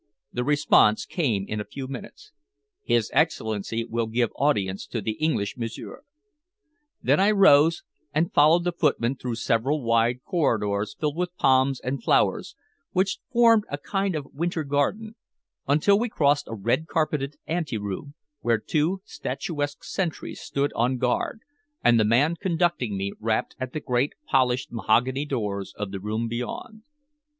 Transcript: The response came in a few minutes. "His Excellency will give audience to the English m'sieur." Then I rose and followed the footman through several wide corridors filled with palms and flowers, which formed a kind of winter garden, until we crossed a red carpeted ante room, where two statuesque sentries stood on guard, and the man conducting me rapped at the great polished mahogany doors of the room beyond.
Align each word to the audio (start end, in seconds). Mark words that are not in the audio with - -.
The 0.33 0.43
response 0.43 1.05
came 1.05 1.45
in 1.47 1.61
a 1.61 1.63
few 1.63 1.87
minutes. 1.87 2.31
"His 2.81 3.11
Excellency 3.13 3.85
will 3.85 4.07
give 4.07 4.31
audience 4.35 4.87
to 4.87 4.99
the 4.99 5.11
English 5.11 5.57
m'sieur." 5.57 6.01
Then 7.03 7.19
I 7.19 7.29
rose 7.29 7.83
and 8.11 8.33
followed 8.33 8.63
the 8.63 8.71
footman 8.71 9.13
through 9.17 9.35
several 9.35 9.83
wide 9.83 10.23
corridors 10.23 10.95
filled 10.99 11.17
with 11.17 11.35
palms 11.37 11.79
and 11.79 12.03
flowers, 12.03 12.55
which 12.93 13.19
formed 13.31 13.65
a 13.69 13.77
kind 13.77 14.15
of 14.15 14.33
winter 14.33 14.63
garden, 14.63 15.13
until 15.67 15.99
we 15.99 16.09
crossed 16.09 16.47
a 16.47 16.55
red 16.55 16.87
carpeted 16.87 17.35
ante 17.45 17.77
room, 17.77 18.15
where 18.39 18.57
two 18.57 19.03
statuesque 19.05 19.83
sentries 19.83 20.41
stood 20.41 20.73
on 20.73 20.97
guard, 20.97 21.41
and 21.83 21.99
the 21.99 22.05
man 22.05 22.35
conducting 22.37 22.97
me 22.97 23.13
rapped 23.19 23.55
at 23.59 23.71
the 23.71 23.79
great 23.79 24.13
polished 24.25 24.71
mahogany 24.71 25.25
doors 25.25 25.75
of 25.77 25.91
the 25.91 25.99
room 25.99 26.27
beyond. 26.27 26.81